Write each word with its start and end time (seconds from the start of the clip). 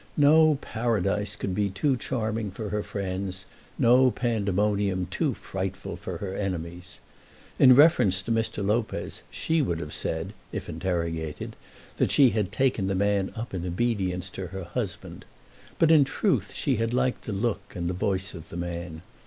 No 0.17 0.55
Paradise 0.61 1.35
could 1.35 1.53
be 1.53 1.69
too 1.69 1.95
charming 1.95 2.49
for 2.49 2.69
her 2.69 2.81
friends; 2.81 3.45
no 3.77 4.09
Pandemonium 4.09 5.05
too 5.11 5.35
frightful 5.35 5.95
for 5.95 6.17
her 6.17 6.33
enemies. 6.35 6.99
In 7.59 7.75
reference 7.75 8.23
to 8.23 8.31
Mr. 8.31 8.65
Lopez 8.65 9.21
she 9.29 9.61
would 9.61 9.77
have 9.77 9.93
said, 9.93 10.33
if 10.51 10.67
interrogated, 10.67 11.55
that 11.97 12.09
she 12.09 12.31
had 12.31 12.51
taken 12.51 12.87
the 12.87 12.95
man 12.95 13.31
up 13.35 13.53
in 13.53 13.63
obedience 13.63 14.27
to 14.29 14.47
her 14.47 14.63
husband. 14.63 15.23
But 15.77 15.91
in 15.91 16.03
truth 16.03 16.51
she 16.51 16.77
had 16.77 16.95
liked 16.95 17.25
the 17.25 17.31
look 17.31 17.75
and 17.75 17.87
the 17.87 17.93
voice 17.93 18.33
of 18.33 18.49
the 18.49 18.57
man. 18.57 19.03